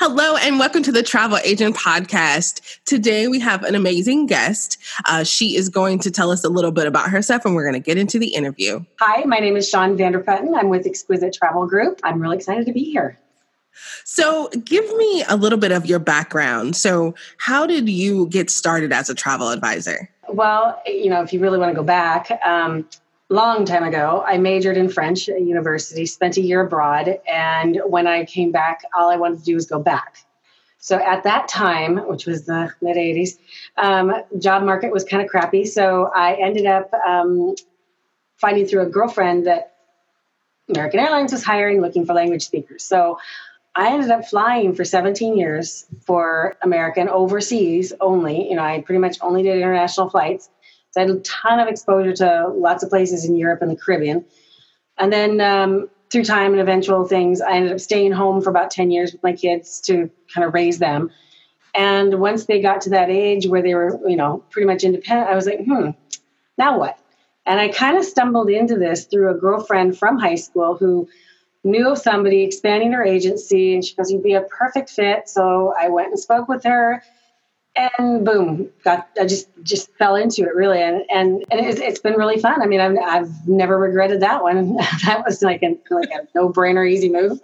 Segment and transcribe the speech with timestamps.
[0.00, 2.80] Hello, and welcome to the Travel Agent Podcast.
[2.84, 4.76] Today we have an amazing guest.
[5.04, 7.80] Uh, she is going to tell us a little bit about herself, and we're going
[7.80, 8.84] to get into the interview.
[9.00, 10.56] Hi, my name is Shawn Vanderputten.
[10.56, 12.00] I'm with Exquisite Travel Group.
[12.02, 13.18] I'm really excited to be here.
[14.04, 16.76] So, give me a little bit of your background.
[16.76, 20.10] So, how did you get started as a travel advisor?
[20.28, 22.86] Well, you know, if you really want to go back, um,
[23.32, 28.06] long time ago, I majored in French at university, spent a year abroad, and when
[28.06, 30.18] I came back, all I wanted to do was go back.
[30.78, 33.38] So at that time, which was the mid 80s,
[33.76, 35.64] um, job market was kind of crappy.
[35.64, 37.54] So I ended up um,
[38.36, 39.76] finding through a girlfriend that
[40.68, 42.82] American Airlines was hiring, looking for language speakers.
[42.82, 43.18] So
[43.74, 48.50] I ended up flying for 17 years for American overseas only.
[48.50, 50.50] You know, I pretty much only did international flights.
[50.92, 53.76] So I had a ton of exposure to lots of places in Europe and the
[53.76, 54.24] Caribbean.
[54.98, 58.70] And then um, through time and eventual things, I ended up staying home for about
[58.70, 61.10] 10 years with my kids to kind of raise them.
[61.74, 65.30] And once they got to that age where they were, you know, pretty much independent,
[65.30, 65.90] I was like, hmm,
[66.58, 66.98] now what?
[67.46, 71.08] And I kind of stumbled into this through a girlfriend from high school who
[71.64, 73.74] knew of somebody expanding her agency.
[73.74, 75.28] And she goes, You'd be a perfect fit.
[75.28, 77.02] So I went and spoke with her
[77.74, 80.80] and boom got i just just fell into it really.
[80.80, 82.60] And and, and it's, it's been really fun.
[82.62, 84.76] I mean I've, I've never regretted that one.
[85.04, 87.40] That was like a like a no-brainer easy move.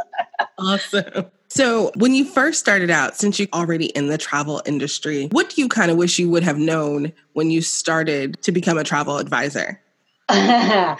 [0.59, 1.27] Awesome.
[1.49, 5.61] So when you first started out since you're already in the travel industry what do
[5.61, 9.19] you kind of wish you would have known when you started to become a travel
[9.19, 9.81] advisor?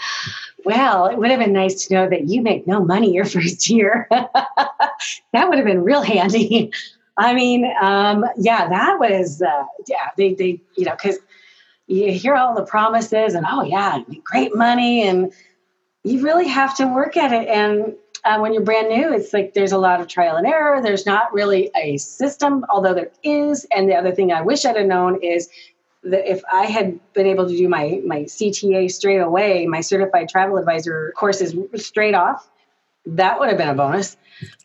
[0.65, 3.69] Well, it would have been nice to know that you make no money your first
[3.69, 4.07] year.
[4.11, 4.89] that
[5.33, 6.71] would have been real handy.
[7.19, 11.17] I mean, um, yeah, that was, uh, yeah, they, they, you know, because
[11.85, 15.05] you hear all the promises and, oh, yeah, great money.
[15.05, 15.33] And
[16.05, 17.49] you really have to work at it.
[17.49, 20.81] And uh, when you're brand new, it's like there's a lot of trial and error.
[20.81, 23.67] There's not really a system, although there is.
[23.69, 25.49] And the other thing I wish I'd have known is
[26.03, 30.29] that if I had been able to do my, my CTA straight away, my certified
[30.29, 32.49] travel advisor courses straight off,
[33.05, 34.15] that would have been a bonus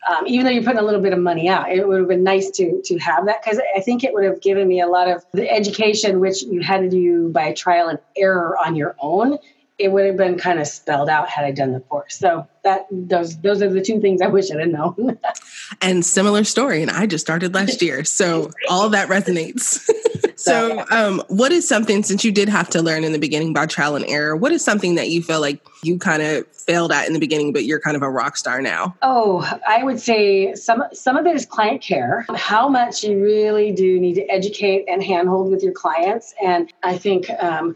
[0.09, 2.23] um, even though you're putting a little bit of money out it would have been
[2.23, 5.09] nice to to have that because i think it would have given me a lot
[5.09, 9.37] of the education which you had to do by trial and error on your own
[9.77, 12.17] it would have been kind of spelled out had I done the course.
[12.17, 15.19] So that those those are the two things I wish I had known.
[15.81, 19.89] and similar story, and I just started last year, so all that resonates.
[20.35, 23.65] so, um, what is something since you did have to learn in the beginning by
[23.65, 24.35] trial and error?
[24.35, 27.53] What is something that you feel like you kind of failed at in the beginning,
[27.53, 28.95] but you're kind of a rock star now?
[29.01, 32.25] Oh, I would say some some of it is client care.
[32.35, 36.97] How much you really do need to educate and handhold with your clients, and I
[36.97, 37.29] think.
[37.39, 37.75] Um,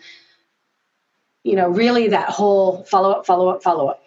[1.44, 4.04] you know, really that whole follow up, follow up, follow up.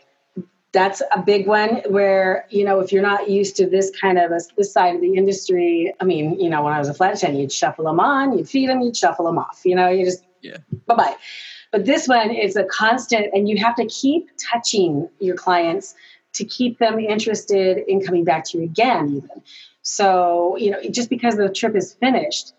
[0.73, 4.31] That's a big one where, you know, if you're not used to this kind of
[4.31, 7.15] a, this side of the industry, I mean, you know, when I was a flight
[7.15, 10.07] attendant, you'd shuffle them on, you'd feed them, you'd shuffle them off, you know, you
[10.07, 10.57] just, yeah.
[10.87, 11.17] bye bye.
[11.73, 15.95] But this one is a constant, and you have to keep touching your clients
[16.35, 19.43] to keep them interested in coming back to you again, even.
[19.83, 22.55] So, you know, just because the trip is finished,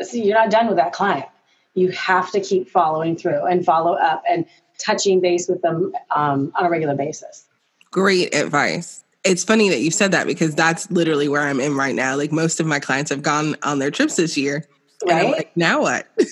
[0.00, 1.26] so you're not done with that client
[1.74, 4.46] you have to keep following through and follow up and
[4.78, 7.46] touching base with them um, on a regular basis.
[7.90, 9.04] Great advice.
[9.24, 12.16] It's funny that you said that because that's literally where I'm in right now.
[12.16, 14.66] Like most of my clients have gone on their trips this year.
[15.04, 15.12] Right.
[15.12, 16.08] And I'm like, now what?
[16.18, 16.26] yeah.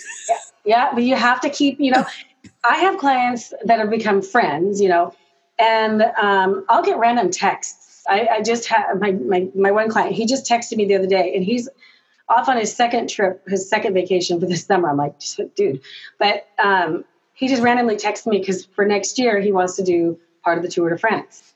[0.64, 2.04] yeah, but you have to keep, you know,
[2.64, 5.14] I have clients that have become friends, you know,
[5.58, 8.02] and um, I'll get random texts.
[8.08, 10.14] I, I just had my, my my one client.
[10.14, 11.68] He just texted me the other day, and he's
[12.28, 14.90] off on his second trip, his second vacation for the summer.
[14.90, 15.14] I'm like,
[15.54, 15.80] dude,
[16.18, 17.04] but um,
[17.40, 20.62] he just randomly texted me because for next year he wants to do part of
[20.62, 21.54] the Tour de France.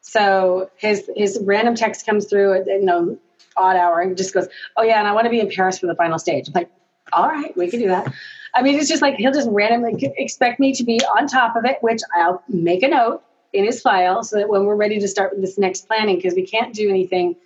[0.00, 3.16] So his his random text comes through at you know
[3.56, 5.86] odd hour and just goes, oh yeah, and I want to be in Paris for
[5.86, 6.48] the final stage.
[6.48, 6.70] I'm like,
[7.12, 8.12] all right, we can do that.
[8.52, 11.64] I mean, it's just like he'll just randomly expect me to be on top of
[11.64, 13.22] it, which I'll make a note
[13.52, 16.34] in his file so that when we're ready to start with this next planning, because
[16.34, 17.36] we can't do anything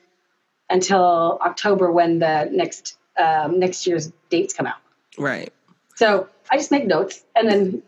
[0.70, 4.78] until October when the next um, next year's dates come out.
[5.18, 5.52] Right.
[5.94, 7.82] So I just make notes and then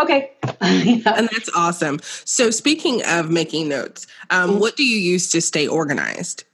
[0.00, 0.32] okay.
[0.44, 0.50] yeah.
[1.16, 2.00] And that's awesome.
[2.24, 4.60] So speaking of making notes, um, mm-hmm.
[4.60, 6.44] what do you use to stay organized?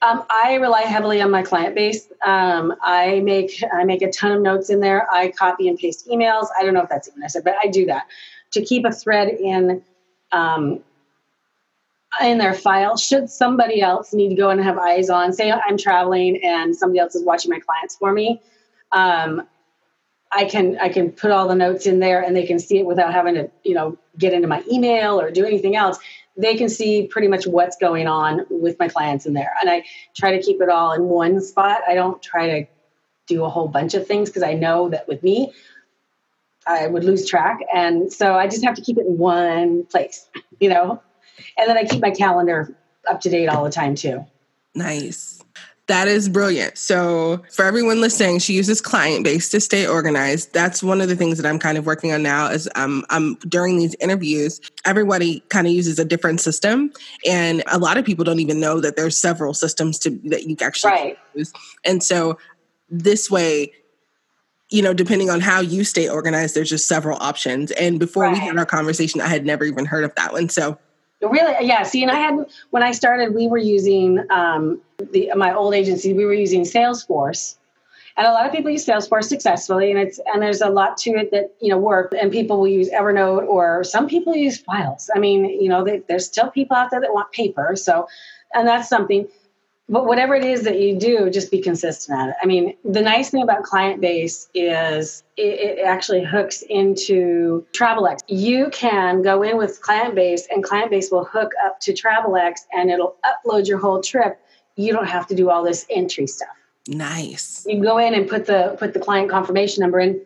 [0.00, 2.12] Um, I rely heavily on my ClientBase.
[2.24, 5.10] Um, I make I make a ton of notes in there.
[5.10, 6.46] I copy and paste emails.
[6.56, 8.06] I don't know if that's even necessary, but I do that
[8.52, 9.82] to keep a thread in
[10.30, 10.80] um,
[12.22, 12.96] in their file.
[12.96, 17.00] Should somebody else need to go and have eyes on, say I'm traveling and somebody
[17.00, 18.40] else is watching my clients for me,
[18.92, 19.46] um,
[20.30, 22.86] I can I can put all the notes in there and they can see it
[22.86, 25.98] without having to you know get into my email or do anything else
[26.38, 29.52] they can see pretty much what's going on with my clients in there.
[29.60, 29.84] And I
[30.16, 31.80] try to keep it all in one spot.
[31.86, 32.66] I don't try to
[33.26, 35.52] do a whole bunch of things because I know that with me,
[36.66, 37.58] I would lose track.
[37.74, 40.28] And so I just have to keep it in one place,
[40.60, 41.02] you know?
[41.58, 42.74] And then I keep my calendar
[43.08, 44.24] up to date all the time too.
[44.74, 45.37] Nice.
[45.88, 46.76] That is brilliant.
[46.76, 50.52] So, for everyone listening, she uses ClientBase to stay organized.
[50.52, 52.48] That's one of the things that I'm kind of working on now.
[52.48, 56.92] Is um, I'm during these interviews, everybody kind of uses a different system,
[57.26, 60.56] and a lot of people don't even know that there's several systems to that you
[60.60, 61.18] actually right.
[61.34, 61.54] use.
[61.86, 62.36] And so,
[62.90, 63.72] this way,
[64.68, 67.70] you know, depending on how you stay organized, there's just several options.
[67.70, 68.34] And before right.
[68.34, 70.50] we had our conversation, I had never even heard of that one.
[70.50, 70.78] So
[71.20, 71.82] Really, yeah.
[71.82, 76.12] See, and I had when I started, we were using um, the my old agency.
[76.14, 77.56] We were using Salesforce,
[78.16, 81.10] and a lot of people use Salesforce successfully, and it's and there's a lot to
[81.10, 82.14] it that you know work.
[82.20, 85.10] And people will use Evernote, or some people use files.
[85.12, 87.74] I mean, you know, they, there's still people out there that want paper.
[87.74, 88.06] So,
[88.54, 89.26] and that's something
[89.88, 92.34] but whatever it is that you do, just be consistent at it.
[92.42, 98.18] I mean, the nice thing about ClientBase is it, it actually hooks into TravelX.
[98.28, 103.16] You can go in with ClientBase, and ClientBase will hook up to TravelX, and it'll
[103.24, 104.38] upload your whole trip.
[104.76, 106.48] You don't have to do all this entry stuff.
[106.86, 107.64] Nice.
[107.66, 110.20] You go in and put the put the client confirmation number in.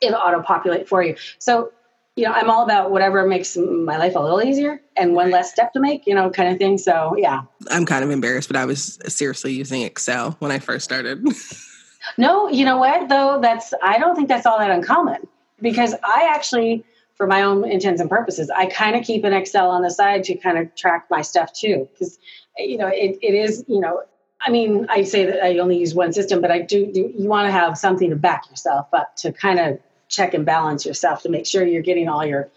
[0.00, 1.16] It'll auto populate for you.
[1.38, 1.72] So
[2.16, 5.50] you know, I'm all about whatever makes my life a little easier and one less
[5.50, 6.78] step to make, you know, kind of thing.
[6.78, 7.42] So, yeah.
[7.70, 11.26] I'm kind of embarrassed, but I was seriously using Excel when I first started.
[12.18, 13.40] no, you know what, though?
[13.42, 15.26] That's, I don't think that's all that uncommon
[15.60, 16.84] because I actually,
[17.16, 20.22] for my own intents and purposes, I kind of keep an Excel on the side
[20.24, 21.88] to kind of track my stuff too.
[21.92, 22.18] Because,
[22.56, 24.02] you know, it, it is, you know,
[24.40, 27.28] I mean, I say that I only use one system, but I do, do you
[27.28, 29.80] want to have something to back yourself up to kind of
[30.14, 32.48] check and balance yourself to make sure you're getting all your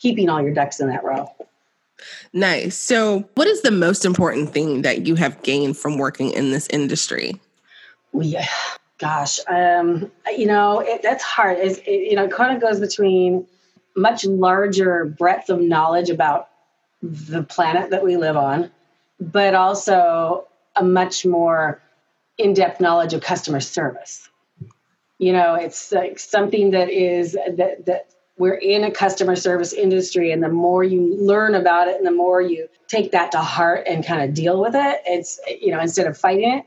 [0.00, 1.30] keeping all your ducks in that row.
[2.32, 2.76] Nice.
[2.76, 6.66] So, what is the most important thing that you have gained from working in this
[6.68, 7.38] industry?
[8.14, 8.48] Yeah,
[8.98, 11.58] gosh, um, you know it, that's hard.
[11.58, 13.46] It's, it, you know, it kind of goes between
[13.96, 16.48] much larger breadth of knowledge about
[17.02, 18.70] the planet that we live on,
[19.20, 21.80] but also a much more
[22.38, 24.29] in-depth knowledge of customer service
[25.20, 30.32] you know it's like something that is that that we're in a customer service industry
[30.32, 33.86] and the more you learn about it and the more you take that to heart
[33.86, 36.64] and kind of deal with it it's you know instead of fighting it.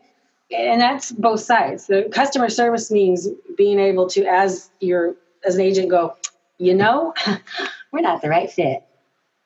[0.56, 1.88] And that's both sides.
[1.88, 3.28] The customer service means
[3.58, 6.16] being able to as your as an agent go
[6.60, 7.16] you know
[7.92, 8.84] we're not the right fit.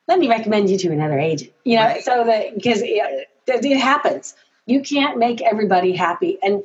[0.10, 1.53] Let me recommend you to another agent.
[1.63, 2.03] You know right.
[2.03, 4.36] so that because it, it happens.
[4.65, 6.62] You can't make everybody happy and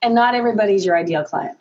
[0.00, 1.58] and not everybody's your ideal client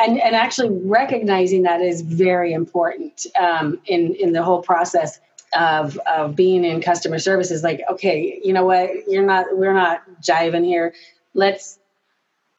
[0.00, 5.20] and and actually recognizing that is very important um, in in the whole process
[5.58, 8.90] of of being in customer service is like okay you know what?
[9.08, 10.94] You're not we're not jiving here.
[11.34, 11.78] Let's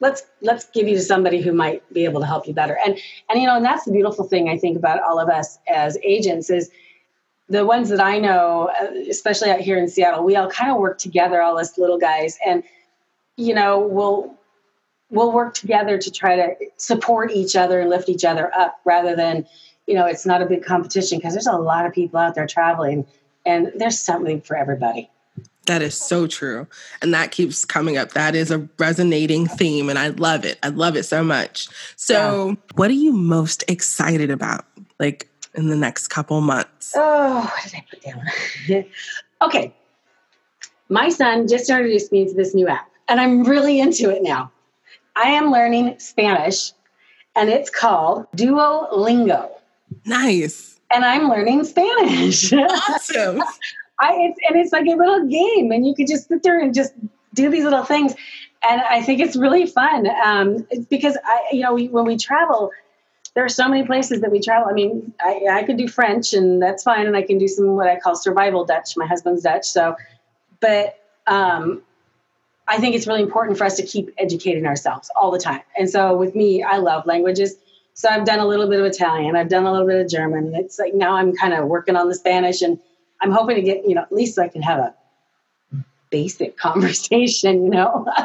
[0.00, 2.78] let's let's give you to somebody who might be able to help you better.
[2.84, 5.58] And and you know and that's the beautiful thing i think about all of us
[5.68, 6.70] as agents is
[7.48, 8.70] the ones that i know
[9.08, 12.38] especially out here in seattle we all kind of work together all us little guys.
[12.46, 12.62] And
[13.36, 14.34] you know we'll
[15.12, 19.14] we'll work together to try to support each other and lift each other up rather
[19.14, 19.46] than
[19.86, 22.46] you know it's not a big competition because there's a lot of people out there
[22.46, 23.06] traveling
[23.46, 25.08] and there's something for everybody.
[25.66, 26.66] That is so true
[27.02, 28.12] and that keeps coming up.
[28.12, 30.58] That is a resonating theme and i love it.
[30.62, 31.68] I love it so much.
[31.96, 32.54] So yeah.
[32.74, 34.64] what are you most excited about
[34.98, 36.94] like in the next couple months?
[36.96, 38.84] Oh what did i put down?
[39.42, 39.74] Okay.
[40.88, 44.50] My son just introduced me to this new app and i'm really into it now
[45.16, 46.72] I am learning Spanish
[47.36, 49.50] and it's called Duolingo.
[50.04, 50.80] Nice.
[50.92, 52.52] And I'm learning Spanish.
[52.52, 53.42] Awesome.
[54.00, 56.74] I, it's, and it's like a little game, and you could just sit there and
[56.74, 56.92] just
[57.34, 58.14] do these little things.
[58.68, 62.70] And I think it's really fun um, because I, you know, we, when we travel,
[63.34, 64.68] there are so many places that we travel.
[64.68, 67.76] I mean, I, I could do French, and that's fine, and I can do some
[67.76, 68.96] what I call survival Dutch.
[68.96, 69.96] My husband's Dutch, so.
[70.60, 71.82] But um,
[72.72, 75.60] I think it's really important for us to keep educating ourselves all the time.
[75.76, 77.54] And so with me, I love languages.
[77.92, 80.46] So I've done a little bit of Italian, I've done a little bit of German.
[80.46, 82.78] And it's like now I'm kind of working on the Spanish and
[83.20, 84.94] I'm hoping to get, you know, at least I can have a
[86.12, 88.06] basic conversation, you know.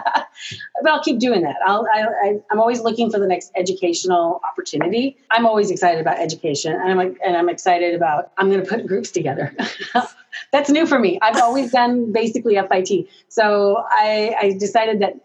[0.82, 1.56] but I'll keep doing that.
[1.66, 5.18] I'll, I, am always looking for the next educational opportunity.
[5.32, 8.32] I'm always excited about education, and I'm like, and I'm excited about.
[8.38, 9.56] I'm going to put groups together.
[10.52, 11.18] That's new for me.
[11.22, 15.16] I've always done basically FIT, so I, I decided that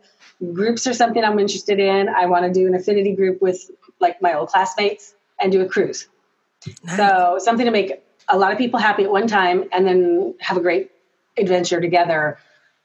[0.54, 2.08] groups are something I'm interested in.
[2.08, 5.66] I want to do an affinity group with like my old classmates and do a
[5.66, 6.08] cruise.
[6.84, 6.96] Nice.
[6.96, 10.56] So something to make a lot of people happy at one time, and then have
[10.56, 10.90] a great
[11.36, 12.38] adventure together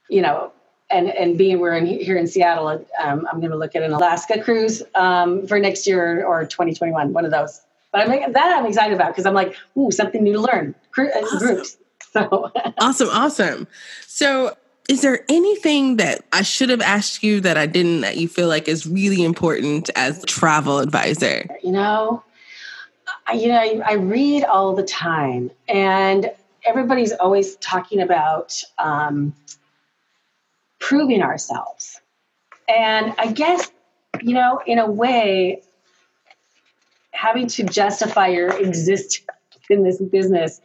[0.08, 0.52] you know,
[0.90, 3.92] and and being we're in here in Seattle, um, I'm going to look at an
[3.92, 7.60] Alaska cruise um, for next year or 2021, one of those.
[7.92, 10.74] But I'm that I'm excited about because I'm like, ooh, something new to learn.
[10.96, 11.38] Uh, awesome.
[11.38, 11.76] Groups.
[12.10, 13.68] So awesome, awesome.
[14.06, 14.56] So
[14.88, 18.48] is there anything that I should have asked you that I didn't that you feel
[18.48, 21.44] like is really important as travel advisor?
[21.62, 22.24] You know,
[23.26, 26.30] I, you know, I, I read all the time, and
[26.64, 28.62] everybody's always talking about.
[28.78, 29.34] Um,
[30.78, 32.00] proving ourselves.
[32.68, 33.70] And I guess,
[34.20, 35.62] you know, in a way,
[37.12, 39.26] having to justify your existence
[39.70, 40.60] in this business,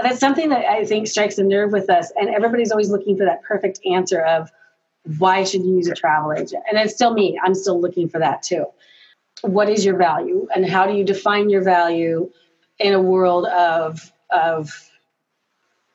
[0.00, 2.12] that's something that I think strikes a nerve with us.
[2.16, 4.50] And everybody's always looking for that perfect answer of
[5.18, 6.62] why should you use a travel agent?
[6.70, 8.66] And it's still me, I'm still looking for that too.
[9.42, 10.46] What is your value?
[10.54, 12.30] And how do you define your value
[12.78, 14.91] in a world of, of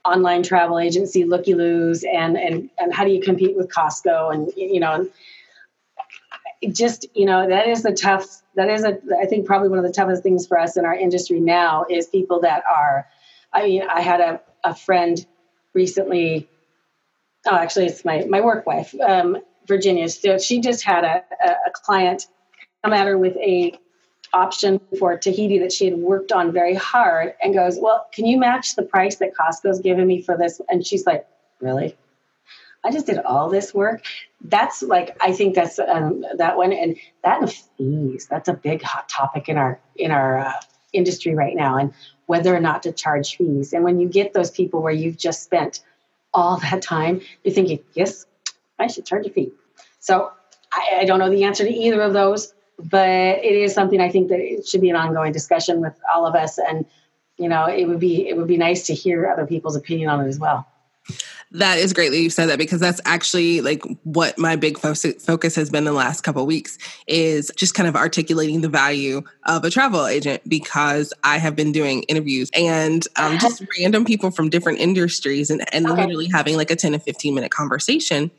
[0.08, 4.34] online travel agency looky loos and and and how do you compete with Costco?
[4.34, 5.10] And you know
[6.72, 9.86] just you know that is the tough that is a I think probably one of
[9.86, 13.08] the toughest things for us in our industry now is people that are
[13.54, 15.24] I mean I had a, a friend
[15.74, 16.50] recently
[17.46, 19.38] oh actually it's my my work wife um,
[19.68, 20.10] Virginia.
[20.10, 22.28] So she just had a, a client
[22.84, 23.78] come at her with a
[24.34, 28.38] option for Tahiti that she had worked on very hard and goes, Well, can you
[28.38, 30.62] match the price that Costco's given me for this?
[30.70, 31.28] And she's like,
[31.60, 31.98] Really?
[32.84, 34.06] I just did all this work.
[34.42, 38.28] That's like I think that's um, that one, and that and fees.
[38.30, 40.54] That's a big hot topic in our in our uh,
[40.94, 41.94] industry right now, and
[42.28, 43.74] whether or not to charge fees.
[43.74, 45.82] And when you get those people where you've just spent
[46.34, 48.26] all that time, you're thinking, yes,
[48.80, 49.52] I should charge a fee.
[50.00, 50.32] So
[50.72, 54.10] I, I don't know the answer to either of those but it is something I
[54.10, 56.58] think that it should be an ongoing discussion with all of us.
[56.58, 56.86] And,
[57.38, 60.24] you know, it would be, it would be nice to hear other people's opinion on
[60.24, 60.68] it as well.
[61.52, 64.94] That is great that you said that because that's actually like what my big fo-
[64.94, 69.64] focus has been the last couple weeks is just kind of articulating the value of
[69.64, 74.50] a travel agent because I have been doing interviews and um, just random people from
[74.50, 76.02] different industries and, and okay.
[76.02, 78.30] literally having like a 10 to 15 minute conversation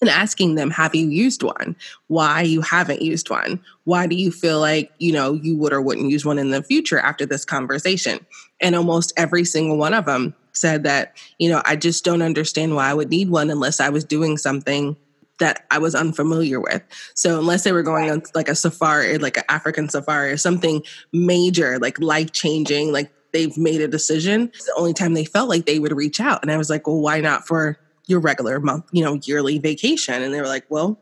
[0.00, 1.76] and asking them, have you used one?
[2.08, 3.60] Why you haven't used one?
[3.84, 6.62] Why do you feel like, you know, you would or wouldn't use one in the
[6.62, 8.24] future after this conversation?
[8.60, 12.74] And almost every single one of them said that, you know, I just don't understand
[12.74, 14.96] why I would need one unless I was doing something
[15.38, 16.82] that I was unfamiliar with.
[17.14, 20.82] So unless they were going on like a safari, like an African safari or something
[21.12, 25.50] major, like life changing, like they've made a decision, it's the only time they felt
[25.50, 26.40] like they would reach out.
[26.40, 30.22] And I was like, well, why not for your regular month, you know, yearly vacation.
[30.22, 30.98] And they were like, well,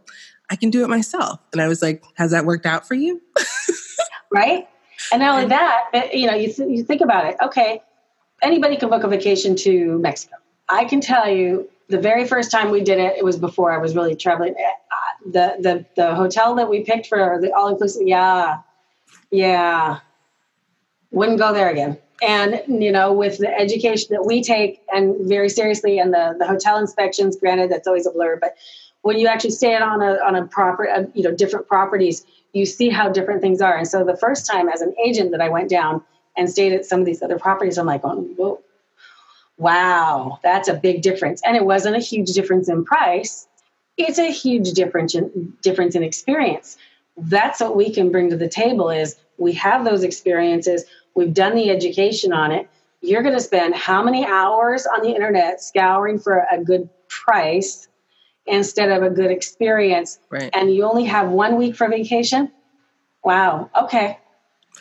[0.50, 1.40] I can do it myself.
[1.52, 3.20] And I was like, has that worked out for you?
[4.32, 4.66] right.
[5.12, 7.36] And not only that, but, you know, you, th- you think about it.
[7.42, 7.82] Okay.
[8.42, 10.36] Anybody can book a vacation to Mexico.
[10.68, 13.78] I can tell you the very first time we did it, it was before I
[13.78, 14.54] was really traveling.
[14.54, 18.58] Uh, the, the, the hotel that we picked for the all inclusive, yeah,
[19.30, 20.00] yeah,
[21.10, 25.48] wouldn't go there again and you know with the education that we take and very
[25.48, 28.54] seriously and the, the hotel inspections granted that's always a blur but
[29.02, 32.64] when you actually stay on a on a proper uh, you know different properties you
[32.64, 33.76] see how different things are.
[33.76, 36.02] And so the first time as an agent that i went down
[36.36, 38.60] and stayed at some of these other properties i'm like oh,
[39.58, 41.42] wow that's a big difference.
[41.44, 43.46] And it wasn't a huge difference in price.
[43.96, 46.76] It's a huge difference in difference in experience.
[47.16, 51.54] That's what we can bring to the table is we have those experiences We've done
[51.54, 52.68] the education on it.
[53.00, 57.88] You're going to spend how many hours on the internet scouring for a good price
[58.46, 60.18] instead of a good experience?
[60.30, 60.50] Right.
[60.54, 62.50] And you only have one week for vacation?
[63.22, 63.70] Wow.
[63.78, 64.18] Okay.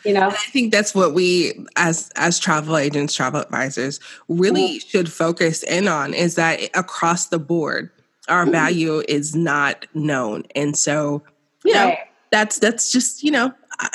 [0.04, 4.78] You know, and I think that's what we as as travel agents, travel advisors really
[4.78, 4.88] mm-hmm.
[4.88, 7.90] should focus in on is that across the board,
[8.28, 8.52] our mm-hmm.
[8.52, 10.44] value is not known.
[10.54, 11.22] And so,
[11.64, 11.90] you right.
[11.90, 11.96] know,
[12.30, 13.88] that's that's just, you know, I,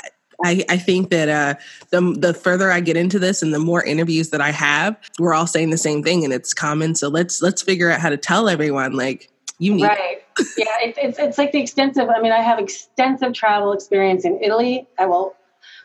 [0.46, 4.29] I think that uh, the the further I get into this and the more interviews
[4.29, 6.96] that I have, we're all saying the same thing, and it's common.
[6.96, 9.29] So let's let's figure out how to tell everyone like
[9.60, 10.24] you need right.
[10.58, 12.10] yeah, it, it's it's like the extensive.
[12.10, 14.88] I mean, I have extensive travel experience in Italy.
[14.98, 15.36] I will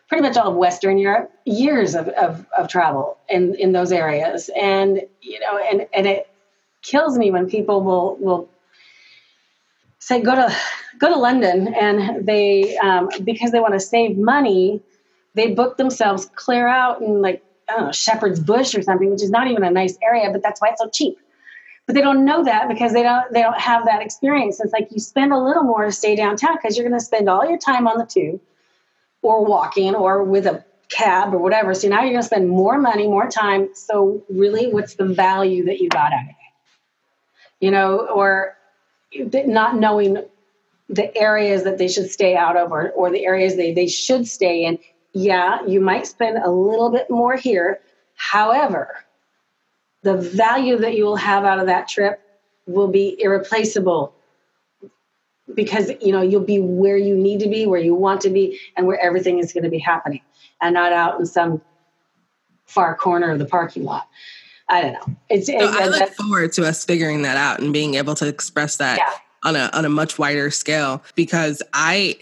[0.08, 4.50] pretty much all of Western Europe, years of, of, of travel in, in those areas.
[4.54, 6.28] And, you know, and, and it,
[6.84, 8.48] kills me when people will will
[10.04, 10.54] say go to
[10.98, 14.82] go to London and they um, because they want to save money,
[15.34, 19.22] they book themselves clear out in like I don't know Shepherd's Bush or something, which
[19.22, 21.16] is not even a nice area, but that's why it's so cheap.
[21.86, 24.60] But they don't know that because they don't they don't have that experience.
[24.60, 27.30] It's like you spend a little more to stay downtown because you're going to spend
[27.30, 28.40] all your time on the tube
[29.22, 31.72] or walking or with a cab or whatever.
[31.72, 33.70] So now you're going to spend more money, more time.
[33.74, 37.64] So really, what's the value that you got out of it?
[37.64, 38.54] You know, or
[39.14, 40.24] not knowing
[40.88, 44.26] the areas that they should stay out of or, or the areas they, they should
[44.26, 44.78] stay in.
[45.12, 47.80] Yeah, you might spend a little bit more here.
[48.16, 49.04] However,
[50.02, 52.20] the value that you will have out of that trip
[52.66, 54.14] will be irreplaceable
[55.54, 58.58] because you know you'll be where you need to be where you want to be
[58.76, 60.20] and where everything is going to be happening
[60.60, 61.60] and not out in some
[62.64, 64.08] far corner of the parking lot
[64.68, 67.94] i don't know it's so i look forward to us figuring that out and being
[67.94, 69.48] able to express that yeah.
[69.48, 72.16] on a on a much wider scale because i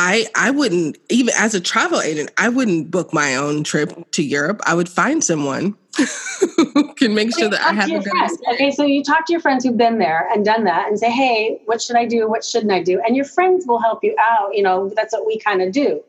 [0.00, 4.22] I I wouldn't even as a travel agent, I wouldn't book my own trip to
[4.22, 4.60] Europe.
[4.64, 8.38] I would find someone who can make sure that I have a good friends.
[8.52, 11.10] Okay, so you talk to your friends who've been there and done that and say,
[11.10, 12.28] "Hey, what should I do?
[12.28, 15.26] What shouldn't I do?" And your friends will help you out, you know, that's what
[15.26, 16.00] we kind of do.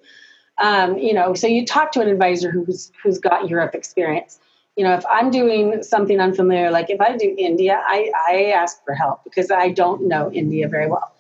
[0.59, 4.39] Um, you know, so you talk to an advisor who's who's got Europe experience.
[4.75, 8.83] You know, if I'm doing something unfamiliar, like if I do India, I, I ask
[8.85, 11.13] for help because I don't know India very well.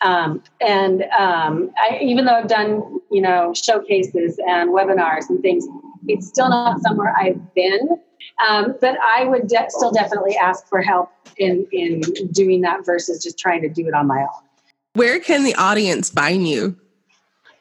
[0.00, 5.66] Um, and um, I, even though I've done, you know, showcases and webinars and things,
[6.06, 7.88] it's still not somewhere I've been.
[8.46, 12.00] Um, but I would de- still definitely ask for help in in
[12.32, 14.42] doing that versus just trying to do it on my own.
[14.94, 16.78] Where can the audience find you?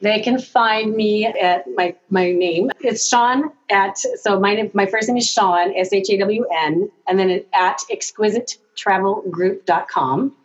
[0.03, 2.69] They can find me at my my name.
[2.81, 6.45] It's Shawn at so my name, my first name is Shawn, S H A W
[6.53, 10.35] N and then at exquisitetravelgroup.com.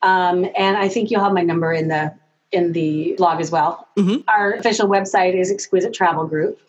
[0.00, 2.14] Um, and I think you'll have my number in the
[2.52, 3.88] in the blog as well.
[3.96, 4.18] Mm-hmm.
[4.28, 6.60] Our official website is Exquisite Travel Group.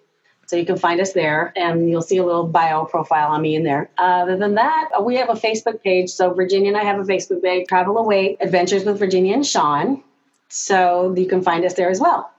[0.47, 3.53] So you can find us there and you'll see a little bio profile on me
[3.53, 3.91] in there.
[3.99, 6.09] Other than that, we have a Facebook page.
[6.09, 10.03] So Virginia and I have a Facebook page, Travel Away Adventures with Virginia and Shawn.
[10.49, 12.31] So you can find us there as well.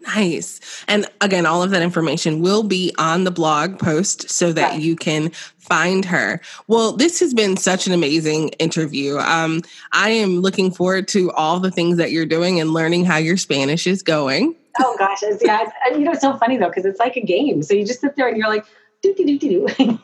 [0.00, 0.60] Nice.
[0.86, 4.80] And again, all of that information will be on the blog post so that right.
[4.80, 6.40] you can find her.
[6.68, 9.18] Well, this has been such an amazing interview.
[9.18, 13.16] Um, I am looking forward to all the things that you're doing and learning how
[13.16, 14.54] your Spanish is going.
[14.78, 15.62] Oh gosh, it's, yeah.
[15.62, 17.64] It's, you know, it's so funny though because it's like a game.
[17.64, 18.64] So you just sit there and you're like,
[19.02, 19.98] do do do do do, and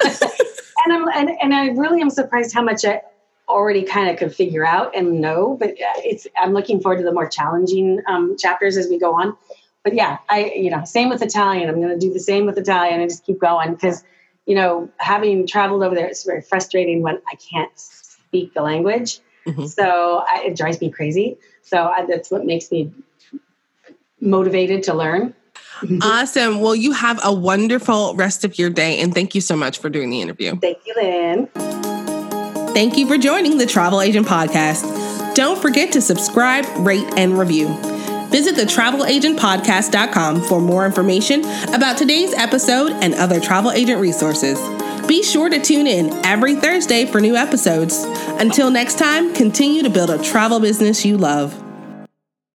[0.92, 3.00] I'm and, and I really am surprised how much I
[3.48, 5.56] already kind of could figure out and know.
[5.58, 9.36] But it's I'm looking forward to the more challenging um, chapters as we go on
[9.84, 11.68] but yeah, I you know same with Italian.
[11.68, 14.02] I'm going to do the same with Italian and just keep going because
[14.46, 19.20] you know having traveled over there, it's very frustrating when I can't speak the language.
[19.46, 19.66] Mm-hmm.
[19.66, 21.36] So I, it drives me crazy.
[21.62, 22.92] So I, that's what makes me
[24.20, 25.34] motivated to learn.
[26.02, 26.60] awesome.
[26.60, 29.90] Well, you have a wonderful rest of your day, and thank you so much for
[29.90, 30.58] doing the interview.
[30.58, 31.83] Thank you, Lynn.
[32.74, 35.34] Thank you for joining the Travel Agent Podcast.
[35.36, 37.68] Don't forget to subscribe, rate, and review.
[38.30, 44.58] Visit the thetravelagentpodcast.com for more information about today's episode and other travel agent resources.
[45.06, 48.02] Be sure to tune in every Thursday for new episodes.
[48.40, 51.63] Until next time, continue to build a travel business you love.